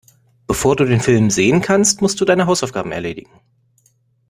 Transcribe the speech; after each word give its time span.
Bevor 0.47 0.75
du 0.75 0.85
den 0.85 0.99
Film 0.99 1.29
sehen 1.29 1.61
kannst, 1.61 2.01
musst 2.01 2.19
du 2.19 2.25
deine 2.25 2.47
Hausaufgaben 2.47 2.91
erledigen. 2.91 3.39